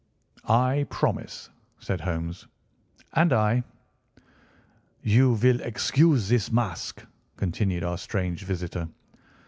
"I 0.49 0.87
promise," 0.89 1.51
said 1.77 2.01
Holmes. 2.01 2.47
"And 3.13 3.31
I." 3.31 3.63
"You 5.03 5.33
will 5.33 5.61
excuse 5.61 6.27
this 6.27 6.51
mask," 6.51 7.05
continued 7.37 7.83
our 7.83 7.99
strange 7.99 8.41
visitor. 8.41 8.89